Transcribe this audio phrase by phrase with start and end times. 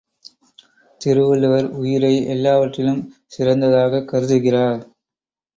[1.01, 3.01] திருவள்ளுவர் உயிரை எல்லாவற்றிலும்
[3.37, 4.81] சிறந்ததாகக் கருதுகிறார்.